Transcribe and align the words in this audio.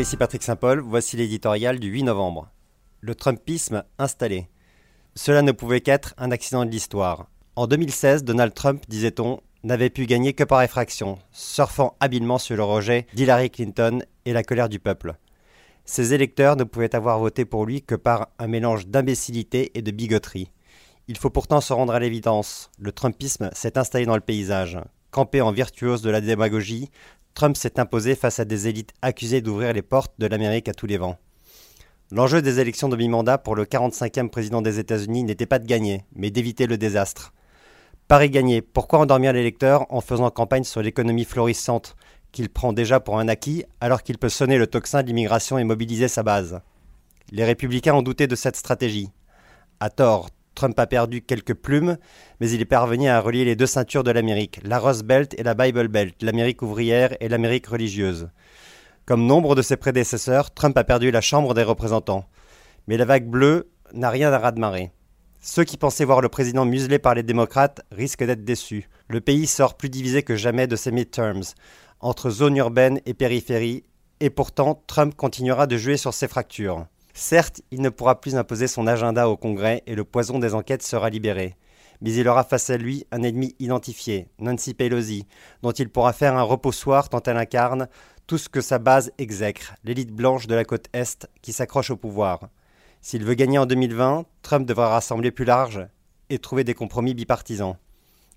Ici 0.00 0.16
Patrick 0.16 0.44
Saint-Paul, 0.44 0.78
voici 0.78 1.16
l'éditorial 1.16 1.80
du 1.80 1.88
8 1.88 2.04
novembre. 2.04 2.52
Le 3.00 3.16
Trumpisme 3.16 3.82
installé. 3.98 4.48
Cela 5.16 5.42
ne 5.42 5.50
pouvait 5.50 5.80
qu'être 5.80 6.14
un 6.18 6.30
accident 6.30 6.64
de 6.64 6.70
l'histoire. 6.70 7.28
En 7.56 7.66
2016, 7.66 8.22
Donald 8.22 8.54
Trump, 8.54 8.84
disait-on, 8.86 9.40
n'avait 9.64 9.90
pu 9.90 10.06
gagner 10.06 10.34
que 10.34 10.44
par 10.44 10.62
effraction, 10.62 11.18
surfant 11.32 11.96
habilement 11.98 12.38
sur 12.38 12.56
le 12.56 12.62
rejet 12.62 13.08
d'Hillary 13.14 13.50
Clinton 13.50 13.98
et 14.24 14.32
la 14.32 14.44
colère 14.44 14.68
du 14.68 14.78
peuple. 14.78 15.14
Ses 15.84 16.14
électeurs 16.14 16.54
ne 16.54 16.64
pouvaient 16.64 16.94
avoir 16.94 17.18
voté 17.18 17.44
pour 17.44 17.66
lui 17.66 17.82
que 17.82 17.96
par 17.96 18.28
un 18.38 18.46
mélange 18.46 18.86
d'imbécilité 18.86 19.72
et 19.76 19.82
de 19.82 19.90
bigoterie. 19.90 20.52
Il 21.08 21.18
faut 21.18 21.30
pourtant 21.30 21.60
se 21.60 21.72
rendre 21.72 21.92
à 21.92 21.98
l'évidence, 21.98 22.70
le 22.78 22.92
Trumpisme 22.92 23.50
s'est 23.52 23.76
installé 23.76 24.06
dans 24.06 24.14
le 24.14 24.20
paysage. 24.20 24.78
Campé 25.10 25.40
en 25.40 25.52
virtuose 25.52 26.02
de 26.02 26.10
la 26.10 26.20
démagogie, 26.20 26.90
Trump 27.34 27.56
s'est 27.56 27.80
imposé 27.80 28.14
face 28.14 28.40
à 28.40 28.44
des 28.44 28.68
élites 28.68 28.92
accusées 29.00 29.40
d'ouvrir 29.40 29.72
les 29.72 29.82
portes 29.82 30.12
de 30.18 30.26
l'Amérique 30.26 30.68
à 30.68 30.74
tous 30.74 30.86
les 30.86 30.98
vents. 30.98 31.18
L'enjeu 32.10 32.42
des 32.42 32.58
élections 32.58 32.88
de 32.88 32.96
mi-mandat 32.96 33.38
pour 33.38 33.54
le 33.54 33.64
45e 33.64 34.28
président 34.28 34.62
des 34.62 34.78
États-Unis 34.78 35.24
n'était 35.24 35.46
pas 35.46 35.58
de 35.58 35.66
gagner, 35.66 36.04
mais 36.14 36.30
d'éviter 36.30 36.66
le 36.66 36.78
désastre. 36.78 37.32
Paris 38.08 38.30
gagné, 38.30 38.62
pourquoi 38.62 39.00
endormir 39.00 39.34
l'électeur 39.34 39.86
en 39.90 40.00
faisant 40.00 40.30
campagne 40.30 40.64
sur 40.64 40.80
l'économie 40.80 41.26
florissante 41.26 41.96
qu'il 42.32 42.48
prend 42.48 42.72
déjà 42.72 43.00
pour 43.00 43.18
un 43.18 43.28
acquis 43.28 43.64
alors 43.80 44.02
qu'il 44.02 44.18
peut 44.18 44.30
sonner 44.30 44.56
le 44.56 44.66
tocsin 44.66 45.02
de 45.02 45.08
l'immigration 45.08 45.58
et 45.58 45.64
mobiliser 45.64 46.08
sa 46.08 46.22
base? 46.22 46.60
Les 47.30 47.44
républicains 47.44 47.94
ont 47.94 48.02
douté 48.02 48.26
de 48.26 48.36
cette 48.36 48.56
stratégie. 48.56 49.10
À 49.80 49.90
tort, 49.90 50.30
Trump 50.58 50.76
a 50.80 50.88
perdu 50.88 51.22
quelques 51.22 51.54
plumes, 51.54 51.98
mais 52.40 52.50
il 52.50 52.60
est 52.60 52.64
parvenu 52.64 53.08
à 53.08 53.20
relier 53.20 53.44
les 53.44 53.54
deux 53.54 53.68
ceintures 53.68 54.02
de 54.02 54.10
l'Amérique, 54.10 54.58
la 54.64 54.80
Rose 54.80 55.04
Belt 55.04 55.32
et 55.38 55.44
la 55.44 55.54
Bible 55.54 55.86
Belt, 55.86 56.20
l'Amérique 56.20 56.62
ouvrière 56.62 57.16
et 57.20 57.28
l'Amérique 57.28 57.68
religieuse. 57.68 58.28
Comme 59.06 59.24
nombre 59.24 59.54
de 59.54 59.62
ses 59.62 59.76
prédécesseurs, 59.76 60.52
Trump 60.52 60.76
a 60.76 60.82
perdu 60.82 61.12
la 61.12 61.20
Chambre 61.20 61.54
des 61.54 61.62
représentants. 61.62 62.24
Mais 62.88 62.96
la 62.96 63.04
vague 63.04 63.28
bleue 63.28 63.70
n'a 63.92 64.10
rien 64.10 64.32
à 64.32 64.38
raz-de-marée. 64.40 64.90
Ceux 65.40 65.62
qui 65.62 65.76
pensaient 65.76 66.04
voir 66.04 66.22
le 66.22 66.28
président 66.28 66.64
muselé 66.64 66.98
par 66.98 67.14
les 67.14 67.22
démocrates 67.22 67.82
risquent 67.92 68.26
d'être 68.26 68.44
déçus. 68.44 68.88
Le 69.06 69.20
pays 69.20 69.46
sort 69.46 69.76
plus 69.76 69.90
divisé 69.90 70.24
que 70.24 70.34
jamais 70.34 70.66
de 70.66 70.74
ses 70.74 70.90
midterms, 70.90 71.44
entre 72.00 72.30
zones 72.30 72.56
urbaines 72.56 73.00
et 73.06 73.14
périphéries, 73.14 73.84
et 74.18 74.30
pourtant 74.30 74.82
Trump 74.88 75.14
continuera 75.14 75.68
de 75.68 75.76
jouer 75.76 75.98
sur 75.98 76.14
ces 76.14 76.26
fractures. 76.26 76.86
Certes, 77.20 77.62
il 77.72 77.82
ne 77.82 77.88
pourra 77.88 78.20
plus 78.20 78.36
imposer 78.36 78.68
son 78.68 78.86
agenda 78.86 79.28
au 79.28 79.36
Congrès 79.36 79.82
et 79.88 79.96
le 79.96 80.04
poison 80.04 80.38
des 80.38 80.54
enquêtes 80.54 80.84
sera 80.84 81.10
libéré. 81.10 81.56
Mais 82.00 82.14
il 82.14 82.28
aura 82.28 82.44
face 82.44 82.70
à 82.70 82.76
lui 82.76 83.06
un 83.10 83.24
ennemi 83.24 83.56
identifié, 83.58 84.28
Nancy 84.38 84.72
Pelosi, 84.72 85.26
dont 85.62 85.72
il 85.72 85.88
pourra 85.88 86.12
faire 86.12 86.36
un 86.36 86.42
repoussoir 86.42 87.08
tant 87.08 87.20
elle 87.26 87.36
incarne 87.36 87.88
tout 88.28 88.38
ce 88.38 88.48
que 88.48 88.60
sa 88.60 88.78
base 88.78 89.10
exècre, 89.18 89.74
l'élite 89.82 90.12
blanche 90.12 90.46
de 90.46 90.54
la 90.54 90.64
côte 90.64 90.86
Est 90.92 91.28
qui 91.42 91.52
s'accroche 91.52 91.90
au 91.90 91.96
pouvoir. 91.96 92.50
S'il 93.00 93.24
veut 93.24 93.34
gagner 93.34 93.58
en 93.58 93.66
2020, 93.66 94.24
Trump 94.42 94.64
devra 94.64 94.88
rassembler 94.88 95.32
plus 95.32 95.44
large 95.44 95.88
et 96.30 96.38
trouver 96.38 96.62
des 96.62 96.74
compromis 96.74 97.14
bipartisans. 97.14 97.74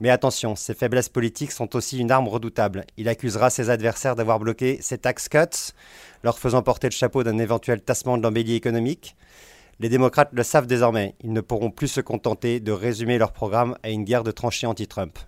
Mais 0.00 0.08
attention, 0.08 0.56
ses 0.56 0.74
faiblesses 0.74 1.10
politiques 1.10 1.52
sont 1.52 1.76
aussi 1.76 1.98
une 1.98 2.10
arme 2.10 2.26
redoutable. 2.26 2.84
Il 2.96 3.08
accusera 3.08 3.50
ses 3.50 3.68
adversaires 3.68 4.16
d'avoir 4.16 4.38
bloqué 4.38 4.78
ses 4.80 4.96
tax 4.96 5.28
cuts, 5.28 5.74
leur 6.24 6.38
faisant 6.38 6.62
porter 6.62 6.88
le 6.88 6.92
chapeau 6.92 7.22
d'un 7.22 7.36
éventuel 7.38 7.82
tassement 7.82 8.16
de 8.16 8.22
l'embellie 8.22 8.54
économique. 8.54 9.14
Les 9.78 9.90
démocrates 9.90 10.30
le 10.32 10.42
savent 10.42 10.66
désormais, 10.66 11.14
ils 11.22 11.32
ne 11.32 11.40
pourront 11.40 11.70
plus 11.70 11.88
se 11.88 12.00
contenter 12.00 12.60
de 12.60 12.72
résumer 12.72 13.18
leur 13.18 13.32
programme 13.32 13.76
à 13.82 13.90
une 13.90 14.04
guerre 14.04 14.24
de 14.24 14.30
tranchées 14.30 14.66
anti-Trump. 14.66 15.18